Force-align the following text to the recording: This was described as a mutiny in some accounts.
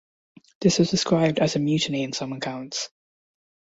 This 0.61 0.79
was 0.79 0.89
described 0.89 1.37
as 1.37 1.55
a 1.55 1.59
mutiny 1.59 2.01
in 2.01 2.11
some 2.11 2.33
accounts. 2.33 2.89